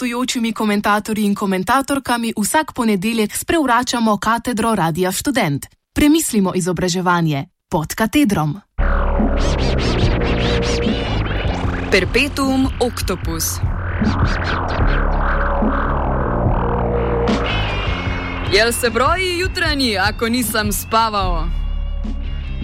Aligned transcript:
gostujočimi 0.00 0.52
komentatorji 0.52 1.24
in 1.24 1.34
komentatorkami 1.34 2.32
vsak 2.36 2.72
ponedeljek 2.72 3.36
sprevračamo 3.36 4.16
katedro 4.16 4.74
Radia 4.74 5.12
Student. 5.12 5.66
Premislimo 5.94 6.52
izobraževanje 6.54 7.44
pod 7.68 7.94
katedrom. 7.94 8.60
Perpetuum 11.90 12.66
octopus. 12.80 13.44
Jel 18.52 18.72
se 18.72 18.90
broji 18.90 19.38
jutranji, 19.38 19.98
ako 19.98 20.28
nisem 20.28 20.72
spaval? 20.72 21.44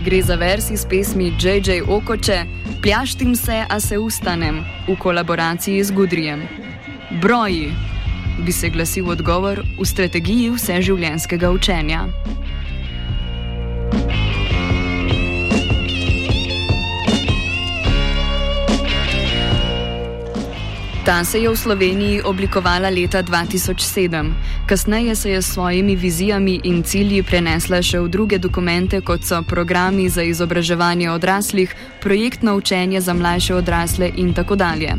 Gre 0.04 0.22
za 0.22 0.34
vers 0.34 0.70
iz 0.70 0.86
pesmi 0.88 1.34
J.J. 1.40 1.82
Okoče, 1.88 2.44
Pljaštim 2.82 3.36
se, 3.36 3.64
a 3.68 3.80
se 3.80 3.98
ustanem, 3.98 4.64
v 4.88 4.96
kolaboraciji 4.98 5.84
z 5.84 5.90
Gudrijem. 5.90 6.66
Broji, 7.20 7.72
bi 8.44 8.52
se 8.52 8.68
glasil 8.68 9.08
odgovor 9.08 9.62
v 9.80 9.84
strategiji 9.84 10.50
vseživljenjskega 10.50 11.50
učenja. 11.50 12.04
Ta 21.06 21.24
se 21.24 21.38
je 21.38 21.50
v 21.50 21.56
Sloveniji 21.56 22.22
oblikovala 22.22 22.88
leta 22.90 23.22
2007. 23.22 24.34
Kasneje 24.66 25.14
se 25.16 25.30
je 25.30 25.42
s 25.42 25.52
svojimi 25.52 25.96
vizijami 25.96 26.60
in 26.64 26.82
cilji 26.82 27.22
prenesla 27.22 27.78
še 27.82 28.00
v 28.02 28.08
druge 28.10 28.38
dokumente, 28.42 28.98
kot 29.00 29.22
so 29.22 29.38
programi 29.46 30.08
za 30.10 30.26
izobraževanje 30.26 31.10
odraslih, 31.10 31.70
projektno 32.02 32.56
učenje 32.58 33.00
za 33.00 33.14
mlajše 33.14 33.54
odrasle 33.54 34.10
in 34.16 34.34
tako 34.34 34.56
dalje. 34.56 34.96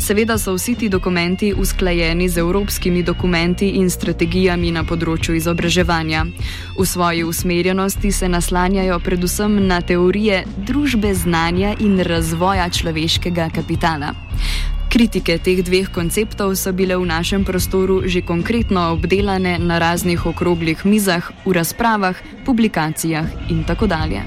Seveda 0.00 0.38
so 0.38 0.56
vsi 0.56 0.74
ti 0.74 0.88
dokumenti 0.88 1.52
usklajeni 1.52 2.28
z 2.28 2.38
evropskimi 2.40 3.02
dokumenti 3.02 3.68
in 3.76 3.90
strategijami 3.90 4.72
na 4.72 4.88
področju 4.88 5.36
izobraževanja. 5.36 6.24
V 6.80 6.86
svoji 6.88 7.28
usmerjenosti 7.28 8.12
se 8.12 8.28
naslanjajo 8.28 8.96
predvsem 9.04 9.66
na 9.66 9.82
teorije 9.84 10.44
družbe 10.56 11.12
znanja 11.14 11.76
in 11.80 12.00
razvoja 12.00 12.70
človeškega 12.72 13.50
kapitala. 13.52 14.16
Kritike 14.92 15.40
teh 15.40 15.64
dveh 15.64 15.88
konceptov 15.88 16.52
so 16.52 16.68
bile 16.68 17.00
v 17.00 17.08
našem 17.08 17.48
prostoru 17.48 18.04
že 18.04 18.20
konkretno 18.20 18.92
obdelane 18.92 19.56
na 19.56 19.80
raznih 19.80 20.20
okroglih 20.20 20.84
mizah, 20.84 21.32
v 21.48 21.56
razpravah, 21.56 22.12
publikacijah 22.44 23.24
in 23.48 23.64
tako 23.64 23.88
dalje. 23.88 24.20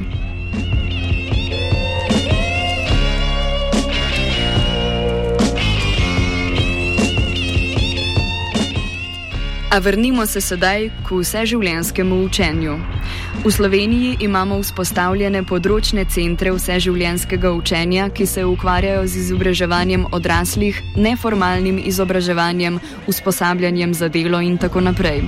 A 9.69 9.77
vrnimo 9.77 10.25
se 10.25 10.41
sedaj 10.41 10.89
k 11.05 11.08
vseživljenjskemu 11.13 12.25
učenju. 12.25 12.73
V 13.45 13.52
Sloveniji 13.52 14.16
imamo 14.25 14.55
vzpostavljene 14.58 15.44
področne 15.45 16.05
centre 16.09 16.49
vseživljenjskega 16.55 17.52
učenja, 17.53 18.08
ki 18.09 18.25
se 18.25 18.45
ukvarjajo 18.45 19.03
z 19.05 19.19
izobraževanjem 19.21 20.08
odraslih, 20.17 20.80
neformalnim 20.95 21.77
izobraževanjem, 21.77 22.80
usposabljanjem 23.05 23.93
za 23.93 24.09
delo 24.09 24.42
in 24.42 24.58
tako 24.58 24.81
naprej. 24.81 25.21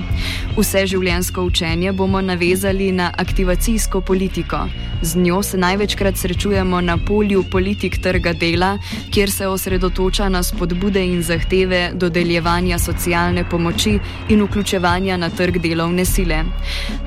Vseživljenjsko 0.56 1.44
učenje 1.46 1.92
bomo 1.92 2.20
navezali 2.20 2.90
na 2.92 3.12
aktivacijsko 3.14 4.00
politiko. 4.00 4.66
Z 5.02 5.16
njo 5.16 5.42
se 5.42 5.58
največkrat 5.58 6.16
srečujemo 6.16 6.80
na 6.80 6.96
polju 6.96 7.44
politik 7.50 8.00
trga 8.02 8.32
dela, 8.32 8.78
kjer 9.10 9.30
se 9.30 9.46
osredotoča 9.46 10.28
na 10.28 10.42
spodbude 10.42 11.04
in 11.06 11.22
zahteve 11.22 11.90
dodeljevanja 11.94 12.78
socialne 12.78 13.44
pomoči 13.50 13.98
in 14.28 14.42
vključevanja 14.42 15.16
na 15.16 15.30
trg 15.30 15.58
delovne 15.62 16.04
sile. 16.04 16.42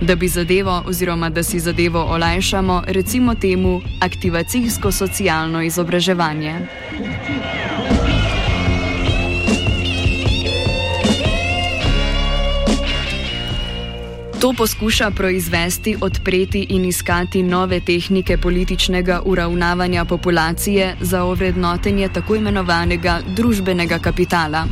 Da 0.01 0.15
bi 0.15 0.27
zadevo 0.27 0.70
oziroma 0.85 1.29
da 1.29 1.43
si 1.43 1.59
zadevo 1.59 2.01
olajšamo, 2.03 2.83
recimo 2.87 3.35
temu 3.35 3.81
aktivacijsko-socialno 3.99 5.61
izobraževanje. 5.61 6.53
To 14.41 14.53
poskuša 14.57 15.11
proizvesti, 15.11 15.97
odpreti 16.01 16.65
in 16.69 16.85
iskati 16.85 17.43
nove 17.43 17.79
tehnike 17.79 18.37
političnega 18.37 19.21
uravnavanja 19.25 20.05
populacije 20.05 20.95
za 21.01 21.23
ovrednotenje 21.23 22.09
tako 22.09 22.35
imenovanega 22.35 23.19
družbenega 23.35 23.99
kapitala. 23.99 24.65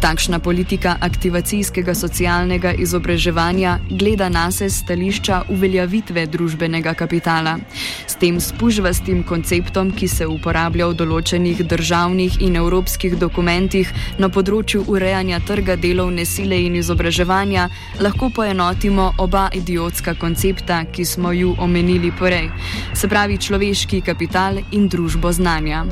Takšna 0.00 0.38
politika 0.38 0.96
aktivacijskega 1.00 1.94
socialnega 1.94 2.72
izobraževanja 2.72 3.78
gleda 3.90 4.28
na 4.28 4.50
se 4.50 4.70
stališča 4.70 5.42
uveljavitve 5.48 6.26
družbenega 6.26 6.94
kapitala. 6.94 7.58
S 8.06 8.14
tem 8.14 8.40
spužvastim 8.40 9.22
konceptom, 9.22 9.92
ki 9.92 10.08
se 10.08 10.26
uporablja 10.26 10.86
v 10.86 10.94
določenih 10.94 11.62
državnih 11.62 12.40
in 12.42 12.56
evropskih 12.56 13.14
dokumentih 13.18 13.94
na 14.18 14.28
področju 14.28 14.82
urejanja 14.88 15.38
trga 15.46 15.76
delovne 15.76 16.26
sile 16.26 16.58
in 16.66 16.76
izobraževanja, 16.82 17.68
lahko 18.00 18.30
poenotimo 18.34 19.11
oba 19.18 19.48
idiotska 19.52 20.14
koncepta, 20.14 20.84
ki 20.84 21.04
smo 21.04 21.32
ju 21.32 21.54
omenili 21.58 22.12
prej, 22.18 22.48
se 22.94 23.08
pravi 23.08 23.38
človeški 23.38 24.00
kapital 24.00 24.58
in 24.70 24.88
družbo 24.88 25.32
znanja. 25.32 25.84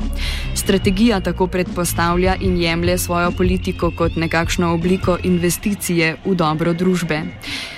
Strategija 0.55 1.19
tako 1.19 1.47
predpostavlja 1.47 2.35
in 2.41 2.57
jemlje 2.57 2.97
svojo 2.97 3.31
politiko 3.31 3.91
kot 3.91 4.15
nekakšno 4.15 4.73
obliko 4.73 5.17
investicije 5.23 6.15
v 6.25 6.35
dobro 6.35 6.73
družbe. 6.73 7.21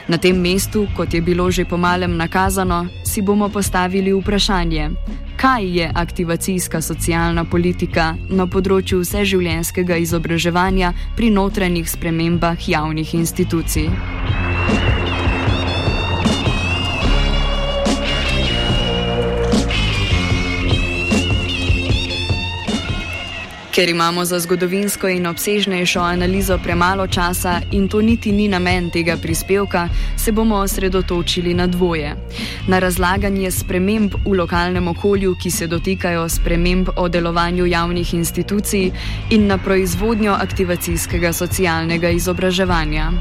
Na 0.07 0.17
tem 0.17 0.35
mestu, 0.35 0.87
kot 0.97 1.13
je 1.13 1.21
bilo 1.21 1.51
že 1.51 1.65
pomalem 1.65 2.17
nakazano, 2.17 2.87
si 3.05 3.21
bomo 3.21 3.49
postavili 3.49 4.13
vprašanje. 4.13 4.89
Kaj 5.37 5.77
je 5.77 5.91
aktivacijska 5.95 6.81
socialna 6.81 7.43
politika 7.45 8.13
na 8.29 8.47
področju 8.47 9.01
vseživljenjskega 9.03 9.97
izobraževanja 10.03 10.93
pri 11.17 11.29
notranjih 11.29 11.89
spremembah 11.89 12.69
javnih 12.69 13.15
institucij? 13.15 13.89
Ker 23.73 23.89
imamo 23.89 24.25
za 24.25 24.39
zgodovinsko 24.39 25.07
in 25.09 25.25
obsežnejšo 25.27 25.99
analizo 25.99 26.57
premalo 26.63 27.07
časa 27.07 27.61
in 27.71 27.87
to 27.89 28.01
niti 28.01 28.31
ni 28.31 28.47
namen 28.47 28.89
tega 28.89 29.17
prispevka, 29.17 29.89
se 30.17 30.31
bomo 30.31 30.55
osredotočili 30.55 31.53
na 31.53 31.67
dvoje. 31.67 32.15
Na 32.67 32.79
razlaganje 32.79 33.51
sprememb 33.51 34.13
v 34.25 34.35
lokalnem 34.37 34.87
okolju, 34.87 35.35
ki 35.41 35.51
se 35.51 35.67
dotikajo 35.67 36.29
sprememb 36.29 36.89
o 36.95 37.09
delovanju 37.09 37.65
javnih 37.65 38.13
institucij 38.13 38.91
in 39.29 39.47
na 39.47 39.57
proizvodnjo 39.57 40.33
aktivacijskega 40.33 41.33
socialnega 41.33 42.09
izobraževanja. 42.09 43.11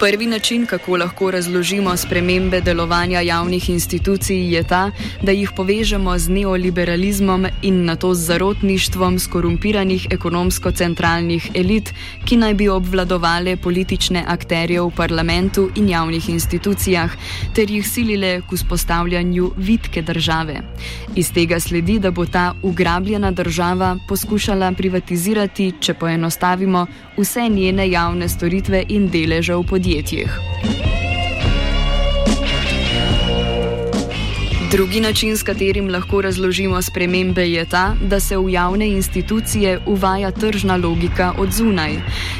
Prvi 0.00 0.26
način, 0.26 0.66
kako 0.66 0.96
lahko 0.96 1.30
razložimo 1.30 1.96
spremembe 1.96 2.60
delovanja 2.60 3.20
javnih 3.20 3.70
institucij, 3.70 4.54
je 4.54 4.62
ta, 4.62 4.90
da 5.22 5.32
jih 5.32 5.50
povežemo 5.56 6.18
z 6.18 6.28
neoliberalizmom 6.28 7.46
in 7.62 7.84
na 7.84 7.96
to 7.96 8.14
z 8.14 8.24
zarotništvom 8.26 9.18
skorumpiranih 9.18 10.06
ekonomsko-centralnih 10.10 11.50
elit, 11.54 11.92
ki 12.24 12.36
naj 12.36 12.54
bi 12.54 12.68
obvladovali 12.68 13.56
politične 13.56 14.24
akterje 14.28 14.80
v 14.80 14.90
parlamentu 14.96 15.68
in 15.76 15.88
javnih 15.88 16.28
institucijah, 16.28 17.10
ter 17.54 17.70
jih 17.70 17.88
silile 17.88 18.40
k 18.40 18.56
vzpostavljanju 18.56 19.52
vitke 19.56 20.02
države. 20.02 20.62
Iz 21.16 21.32
tega 21.32 21.60
sledi, 21.60 21.98
da 21.98 22.10
bo 22.10 22.26
ta 22.26 22.54
ugrabljena 22.62 23.30
država 23.30 23.98
poskušala 24.08 24.72
privatizirati, 24.72 25.72
če 25.80 25.94
poenostavimo, 25.94 26.86
vse 27.18 27.48
njene 27.48 27.90
javne 27.90 28.28
storitve 28.28 28.84
in 28.88 29.08
deleže 29.10 29.54
v 29.54 29.62
podjetjih 29.62 29.89
podjetjih. 29.90 30.40
Drugi 34.70 35.00
način, 35.00 35.36
s 35.36 35.42
katerim 35.42 35.88
lahko 35.90 36.22
razložimo 36.22 36.82
spremembe, 36.82 37.50
je 37.50 37.64
ta, 37.64 37.94
da 38.02 38.20
se 38.20 38.36
v 38.36 38.50
javne 38.50 38.88
institucije 38.88 39.80
uvaja 39.86 40.30
tržna 40.30 40.76
logika 40.76 41.32
od 41.38 41.52
zunaj. 41.52 41.96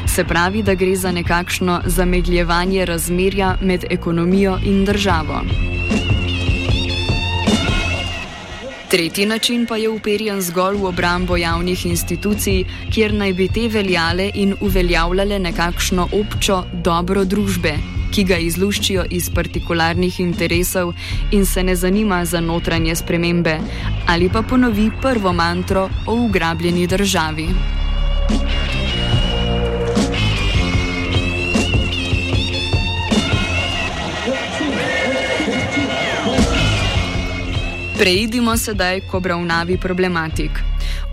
Se 0.07 0.25
pravi, 0.25 0.63
da 0.63 0.75
gre 0.75 0.97
za 0.97 1.13
nekakšno 1.13 1.81
zamegljevanje 1.87 2.85
razmerja 2.85 3.57
med 3.63 3.85
ekonomijo 3.91 4.59
in 4.65 4.85
državo. 4.85 5.43
Tretji 8.91 9.27
način 9.27 9.67
pa 9.67 9.77
je 9.77 9.89
uperjen 9.89 10.41
zgolj 10.43 10.77
v 10.77 10.85
obrambo 10.85 11.37
javnih 11.37 11.87
institucij, 11.87 12.65
kjer 12.91 13.15
naj 13.15 13.33
bi 13.33 13.47
te 13.49 13.69
veljale 13.69 14.31
in 14.35 14.55
uveljavljale 14.61 15.39
nekakšno 15.39 16.09
občo 16.13 16.65
dobro 16.73 17.25
družbe, 17.25 17.77
ki 18.11 18.25
ga 18.25 18.39
izluščijo 18.43 19.05
iz 19.11 19.31
partikularnih 19.35 20.21
interesov 20.21 20.95
in 21.31 21.47
se 21.47 21.63
ne 21.63 21.77
zanima 21.77 22.25
za 22.25 22.41
notranje 22.41 22.97
spremembe, 22.97 23.61
ali 24.07 24.29
pa 24.29 24.43
ponovi 24.43 24.91
prvo 25.03 25.33
mantro 25.33 25.89
o 26.07 26.15
ugrabljeni 26.25 26.87
državi. 26.87 27.80
Preidimo 38.01 38.57
sedaj 38.57 39.05
k 39.05 39.13
obravnavi 39.13 39.77
problematik. 39.77 40.51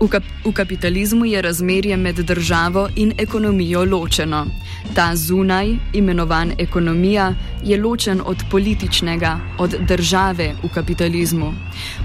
V, 0.00 0.06
kap 0.08 0.22
v 0.44 0.52
kapitalizmu 0.52 1.24
je 1.24 1.42
razmerje 1.42 1.96
med 1.96 2.16
državo 2.16 2.88
in 2.96 3.12
ekonomijo 3.18 3.84
ločeno. 3.84 4.46
Ta 4.94 5.16
zunaj, 5.16 5.74
imenovan 5.92 6.52
ekonomija, 6.58 7.34
je 7.64 7.82
ločen 7.82 8.20
od 8.24 8.36
političnega, 8.50 9.40
od 9.58 9.74
države 9.88 10.54
v 10.62 10.68
kapitalizmu. 10.74 11.52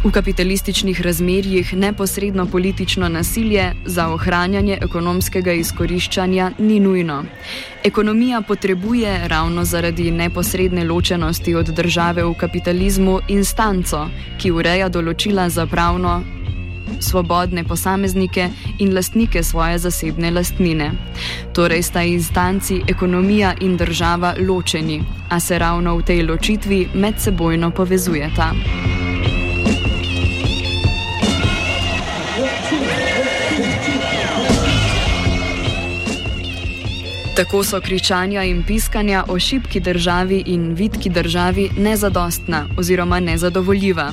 V 0.03 0.11
kapitalističnih 0.11 1.01
razmerjih 1.01 1.73
neposredno 1.73 2.45
politično 2.45 3.09
nasilje 3.09 3.71
za 3.85 4.07
ohranjanje 4.09 4.77
ekonomskega 4.81 5.53
izkoriščanja 5.53 6.51
ni 6.59 6.79
nujno. 6.79 7.23
Ekonomija 7.83 8.41
potrebuje 8.41 9.27
ravno 9.27 9.65
zaradi 9.65 10.11
neposredne 10.11 10.83
ločenosti 10.83 11.55
od 11.55 11.65
države 11.65 12.23
v 12.23 12.33
kapitalizmu 12.33 13.19
instanco, 13.27 14.07
ki 14.41 14.51
ureja 14.51 14.89
določila 14.89 15.49
za 15.49 15.65
pravno 15.65 16.42
svobodne 16.99 17.63
posameznike 17.63 18.49
in 18.79 18.95
lastnike 18.95 19.43
svoje 19.43 19.77
zasebne 19.77 20.31
lastnine. 20.31 20.91
Torej 21.53 21.83
sta 21.83 22.01
instanci 22.03 22.81
ekonomija 22.87 23.53
in 23.61 23.77
država 23.77 24.35
ločeni, 24.47 25.03
a 25.29 25.39
se 25.39 25.59
ravno 25.59 25.97
v 25.97 26.03
tej 26.03 26.23
ločitvi 26.23 26.87
medsebojno 26.93 27.71
povezujeta. 27.71 28.53
Tako 37.35 37.63
so 37.63 37.79
kričanja 37.81 38.43
in 38.43 38.63
piskanja 38.63 39.23
o 39.27 39.39
šibki 39.39 39.79
državi 39.79 40.43
in 40.45 40.73
vidki 40.73 41.09
državi 41.09 41.69
nezadostna 41.77 42.65
oziroma 42.77 43.19
nezadovoljiva. 43.19 44.11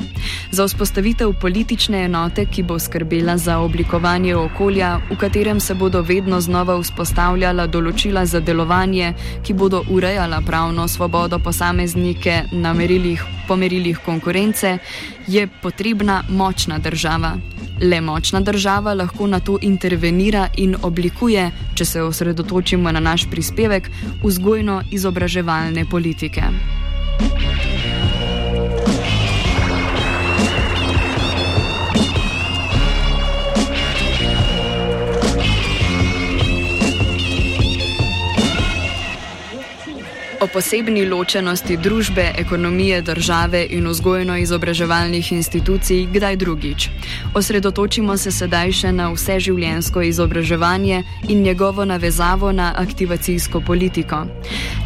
Za 0.50 0.64
vzpostavitev 0.64 1.32
politične 1.40 2.04
enote, 2.04 2.46
ki 2.46 2.62
bo 2.62 2.78
skrbela 2.78 3.36
za 3.36 3.58
oblikovanje 3.58 4.36
okolja, 4.36 5.00
v 5.10 5.16
katerem 5.16 5.60
se 5.60 5.74
bodo 5.74 6.02
vedno 6.02 6.40
znova 6.40 6.80
vzpostavljala 6.80 7.66
določila 7.66 8.24
za 8.26 8.40
delovanje, 8.40 9.12
ki 9.42 9.54
bodo 9.54 9.84
urejala 9.90 10.40
pravno 10.40 10.88
svobodo 10.88 11.38
posameznike 11.38 12.42
na 12.52 12.72
merilih, 12.72 13.24
pomerilih 13.48 13.98
konkurence, 14.04 14.78
je 15.26 15.48
potrebna 15.62 16.22
močna 16.28 16.78
država. 16.78 17.36
Le 17.80 18.00
močna 18.00 18.40
država 18.40 18.94
lahko 18.94 19.26
na 19.26 19.40
to 19.40 19.58
intervenira 19.62 20.48
in 20.56 20.76
oblikuje, 20.82 21.50
če 21.74 21.84
se 21.84 22.02
osredotočimo 22.02 22.92
na 22.92 23.00
naš 23.00 23.24
prispevek, 23.30 23.88
vzgojno-izobraževalne 24.22 25.88
politike. 25.90 26.42
O 40.40 40.46
posebni 40.48 41.04
ločenosti 41.04 41.76
družbe, 41.76 42.22
ekonomije, 42.40 43.02
države 43.02 43.66
in 43.70 43.84
vzgojno-izobraževalnih 43.86 45.32
institucij 45.32 46.06
kdaj 46.06 46.36
drugič. 46.36 46.88
Osredotočimo 47.34 48.16
se 48.16 48.32
sedaj 48.32 48.72
še 48.72 48.92
na 48.92 49.10
vseživljensko 49.12 50.00
izobraževanje 50.02 51.02
in 51.28 51.42
njegovo 51.42 51.84
navezavo 51.84 52.52
na 52.52 52.72
aktivacijsko 52.76 53.60
politiko. 53.60 54.22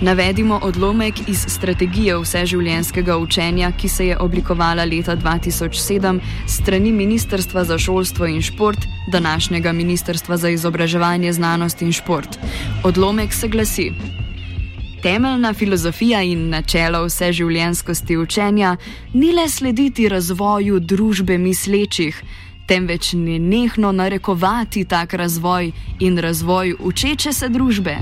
Navedimo 0.01 0.59
odlomek 0.63 1.23
iz 1.29 1.47
strategije 1.49 2.19
vseživljenskega 2.19 3.17
učenja, 3.17 3.71
ki 3.79 3.89
se 3.89 4.07
je 4.07 4.19
oblikovala 4.19 4.85
leta 4.85 5.17
2007 5.17 6.21
strani 6.49 6.93
Ministrstva 6.93 7.65
za 7.65 7.79
šolstvo 7.79 8.27
in 8.27 8.43
šport, 8.43 8.91
današnjega 9.13 9.73
Ministrstva 9.73 10.37
za 10.37 10.49
izobraževanje, 10.49 11.33
znanost 11.33 11.83
in 11.83 11.93
šport. 11.93 12.39
Odlomek 12.83 13.33
se 13.33 13.49
glasi. 13.49 13.93
Temeljna 15.05 15.53
filozofija 15.53 16.23
in 16.23 16.49
načelo 16.49 17.05
vseživljenskosti 17.05 18.17
učenja 18.17 18.77
ni 19.13 19.33
le 19.33 19.49
slediti 19.49 20.09
razvoju 20.09 20.81
družbe 20.81 21.39
mislečih, 21.39 22.23
temveč 22.67 23.13
nenehno 23.13 23.93
narekovati 23.93 24.85
tak 24.85 25.15
razvoj 25.15 25.73
in 26.01 26.19
razvoj 26.19 26.75
učeče 26.81 27.33
se 27.33 27.49
družbe. 27.49 27.99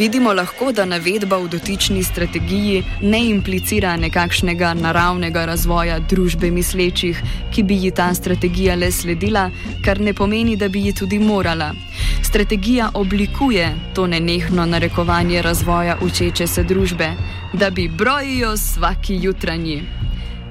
Vidimo 0.00 0.32
lahko, 0.32 0.72
da 0.72 0.84
navedba 0.88 1.36
v 1.36 1.48
dotični 1.52 2.02
strategiji 2.04 2.84
ne 3.02 3.18
implicira 3.28 3.96
nekakšnega 4.00 4.70
naravnega 4.74 5.42
razvoja 5.44 5.98
družbe 5.98 6.48
mislečih, 6.50 7.20
ki 7.52 7.62
bi 7.62 7.76
ji 7.82 7.90
ta 7.90 8.06
strategija 8.14 8.78
le 8.80 8.88
sledila, 8.90 9.50
kar 9.84 10.00
ne 10.00 10.14
pomeni, 10.16 10.56
da 10.56 10.68
bi 10.68 10.80
ji 10.86 10.94
tudi 11.02 11.18
morala. 11.18 11.74
Strategija 12.22 12.88
oblikuje 12.94 13.74
to 13.94 14.06
nenehno 14.06 14.66
narekovanje 14.66 15.42
razvoja 15.42 15.98
učeče 16.00 16.46
se 16.46 16.64
družbe, 16.64 17.10
da 17.52 17.70
bi 17.70 17.88
brojijo 17.88 18.54
vsaki 18.54 19.18
jutranji. 19.20 19.82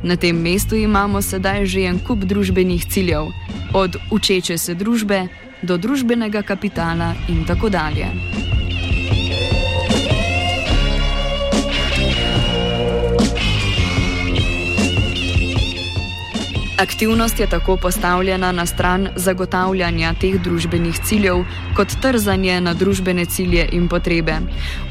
Na 0.04 0.16
tem 0.16 0.38
mestu 0.38 0.76
imamo 0.76 1.22
sedaj 1.22 1.66
že 1.66 1.88
en 1.90 2.00
kup 2.00 2.20
družbenih 2.20 2.86
ciljev, 2.86 3.34
od 3.74 3.98
učeče 4.12 4.58
se 4.58 4.76
družbe 4.76 5.28
do 5.62 5.78
družbenega 5.78 6.42
kapitala 6.42 7.16
in 7.30 7.46
tako 7.46 7.70
dalje. 7.70 8.14
Aktivnost 16.80 17.40
je 17.40 17.48
tako 17.48 17.78
postavljena 17.78 18.52
na 18.52 18.66
stran 18.66 19.10
zagotavljanja 19.16 20.14
teh 20.22 20.38
družbenih 20.42 21.00
ciljev, 21.04 21.42
kot 21.76 21.92
trzanje 22.02 22.62
na 22.62 22.74
družbene 22.74 23.26
cilje 23.26 23.66
in 23.76 23.90
potrebe. 23.92 24.38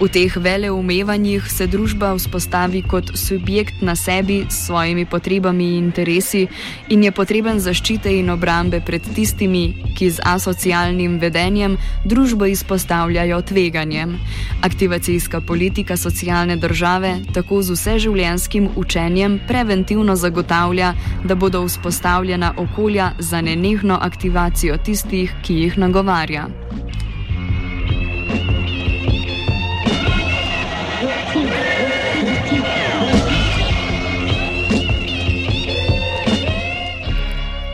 V 0.00 0.08
teh 0.12 0.36
veleumevanjih 0.36 1.46
se 1.48 1.66
družba 1.66 2.12
vzpostavi 2.14 2.82
kot 2.82 3.16
subjekt 3.16 3.80
na 3.80 3.96
sebi 3.96 4.44
s 4.50 4.66
svojimi 4.66 5.06
potrebami 5.06 5.64
in 5.78 5.84
interesi 5.88 6.46
in 6.88 7.04
je 7.04 7.12
potreben 7.12 7.60
zaščite 7.60 8.12
in 8.18 8.28
obrambe 8.30 8.82
pred 8.84 9.08
tistimi, 9.14 9.72
ki 9.96 10.10
z 10.10 10.20
asocialnim 10.24 11.16
vedenjem 11.18 11.78
družbo 12.04 12.44
izpostavljajo 12.46 13.40
tveganjem. 13.42 14.18
Aktivacijska 14.62 15.40
politika 15.40 15.96
socialne 15.96 16.56
države 16.56 17.16
tako 17.32 17.62
z 17.62 17.72
vseživljenskim 17.72 18.68
učenjem 18.76 19.40
preventivno 19.48 20.16
zagotavlja, 20.16 20.94
da 21.24 21.34
bodo 21.34 21.64
vzpostavljeni 21.64 21.77
vzpostavljena 21.78 22.54
okolja 22.56 23.10
za 23.18 23.40
nenehno 23.40 23.98
aktivacijo 24.02 24.76
tistih, 24.76 25.34
ki 25.42 25.54
jih 25.54 25.78
nagovarja. 25.78 26.48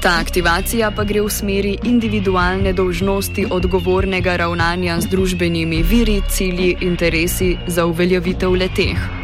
Ta 0.02 0.18
aktivacija 0.20 0.90
pa 0.90 1.04
gre 1.08 1.22
v 1.24 1.30
smeri 1.32 1.78
individualne 1.88 2.74
dolžnosti 2.76 3.46
odgovornega 3.50 4.36
ravnanja 4.36 5.00
z 5.00 5.08
družbenimi 5.08 5.82
viri, 5.82 6.20
cilji, 6.28 6.76
interesi 6.80 7.56
za 7.66 7.86
uveljavitev 7.86 8.52
leteh. 8.52 9.23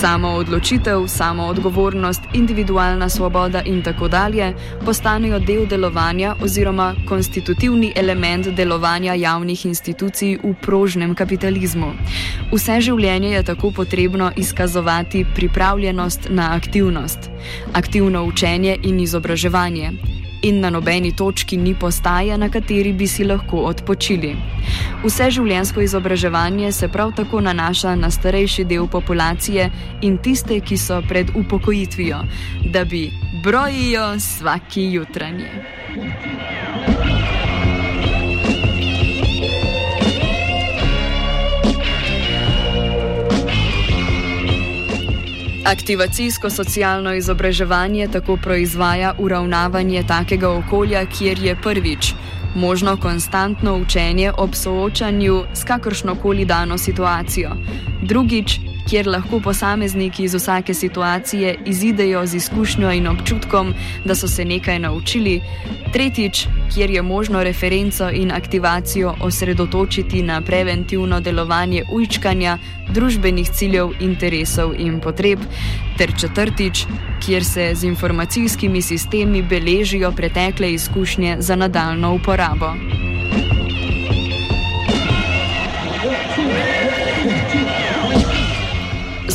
Samo 0.00 0.28
odločitev, 0.28 1.06
samo 1.06 1.44
odgovornost, 1.46 2.22
individualna 2.32 3.08
svoboda 3.08 3.62
in 3.62 3.82
tako 3.82 4.08
dalje 4.08 4.54
postanejo 4.84 5.38
del 5.38 5.66
delovanja 5.66 6.34
oziroma 6.42 6.94
konstitutivni 7.08 7.92
element 7.96 8.46
delovanja 8.46 9.14
javnih 9.14 9.66
institucij 9.66 10.38
v 10.42 10.54
prožnem 10.62 11.14
kapitalizmu. 11.14 11.92
Vse 12.52 12.80
življenje 12.80 13.30
je 13.30 13.42
tako 13.42 13.70
potrebno 13.70 14.32
izkazovati 14.36 15.24
pripravljenost 15.34 16.26
na 16.30 16.50
aktivnost, 16.56 17.30
aktivno 17.72 18.24
učenje 18.24 18.76
in 18.82 19.00
izobraževanje 19.00 19.92
in 20.44 20.60
na 20.60 20.70
nobeni 20.70 21.12
točki 21.16 21.56
ni 21.56 21.74
postaja, 21.74 22.36
na 22.36 22.48
kateri 22.48 22.92
bi 22.92 23.06
si 23.08 23.24
lahko 23.24 23.64
odpočili. 23.70 24.34
Vse 25.04 25.30
življensko 25.30 25.80
izobraževanje 25.80 26.72
se 26.72 26.88
prav 26.88 27.14
tako 27.16 27.40
nanaša 27.40 27.94
na 27.96 28.10
starejši 28.10 28.64
del 28.68 28.88
populacije 28.92 29.70
in 30.02 30.18
tiste, 30.18 30.60
ki 30.60 30.76
so 30.76 31.00
pred 31.08 31.32
upokojitvijo, 31.36 32.20
da 32.72 32.84
bi 32.84 33.08
brojijo 33.44 34.12
vsaki 34.18 34.90
jutranje. 34.92 35.50
Aktivacijsko-socialno 45.74 47.14
izobraževanje 47.14 48.08
tako 48.12 48.36
proizvaja 48.36 49.14
uravnavanje 49.18 50.04
takega 50.08 50.50
okolja, 50.50 51.06
kjer 51.06 51.38
je 51.38 51.56
prvič. 51.62 52.12
Možno 52.54 52.96
konstantno 52.96 53.76
učenje 53.76 54.32
ob 54.38 54.54
soočanju 54.54 55.42
s 55.54 55.64
kakršno 55.64 56.14
koli 56.22 56.44
dano 56.44 56.78
situacijo, 56.78 57.50
drugič 58.02 58.60
kjer 58.88 59.06
lahko 59.06 59.40
posamezniki 59.40 60.24
iz 60.24 60.34
vsake 60.34 60.74
situacije 60.74 61.58
izidejo 61.66 62.26
z 62.26 62.34
izkušnjo 62.34 62.92
in 62.92 63.08
občutkom, 63.08 63.74
da 64.04 64.14
so 64.14 64.28
se 64.28 64.44
nekaj 64.44 64.78
naučili, 64.78 65.40
tretjič, 65.92 66.46
kjer 66.74 66.90
je 66.90 67.02
možno 67.02 67.44
referenco 67.44 68.10
in 68.10 68.32
aktivacijo 68.32 69.14
osredotočiti 69.20 70.22
na 70.22 70.40
preventivno 70.40 71.20
delovanje 71.20 71.84
ujčkanja, 71.92 72.58
družbenih 72.90 73.50
ciljev, 73.50 73.90
interesov 74.00 74.74
in 74.78 75.00
potreb, 75.00 75.38
ter 75.98 76.12
četrtič, 76.20 76.86
kjer 77.26 77.44
se 77.44 77.70
z 77.74 77.84
informacijskimi 77.84 78.82
sistemi 78.82 79.42
beležijo 79.42 80.12
pretekle 80.12 80.72
izkušnje 80.72 81.36
za 81.38 81.56
nadaljno 81.56 82.14
uporabo. 82.14 82.74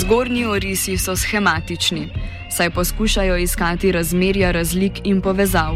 Zgornji 0.10 0.46
orisi 0.46 0.98
so 0.98 1.16
schematični, 1.16 2.08
saj 2.50 2.70
poskušajo 2.70 3.38
iskati 3.38 3.92
razmerja 3.92 4.52
razlik 4.52 4.92
in 5.04 5.22
povezav, 5.22 5.76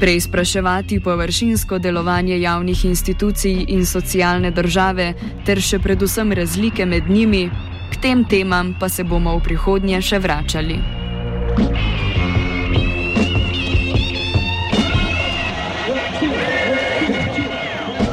preizpraševati 0.00 1.00
površinsko 1.00 1.78
delovanje 1.78 2.40
javnih 2.40 2.84
institucij 2.84 3.64
in 3.68 3.86
socialne 3.86 4.50
države, 4.50 5.14
ter 5.46 5.60
še 5.60 5.78
predvsem 5.78 6.32
razlike 6.32 6.86
med 6.86 7.08
njimi, 7.08 7.48
k 7.92 8.02
tem 8.02 8.24
temam 8.28 8.74
pa 8.80 8.88
se 8.88 9.04
bomo 9.04 9.38
v 9.38 9.42
prihodnje 9.48 10.02
še 10.02 10.18
vračali. 10.18 10.78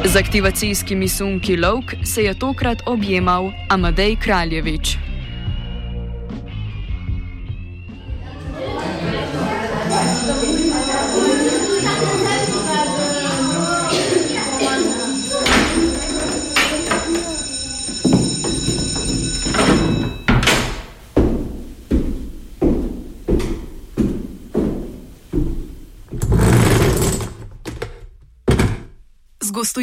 Z 0.06 0.16
aktivacijskimi 0.16 1.08
sunki 1.08 1.58
Lovk 1.58 1.96
se 2.04 2.24
je 2.24 2.34
tokrat 2.34 2.88
objemal 2.88 3.52
Amadej 3.70 4.16
Kraljevič. 4.16 5.11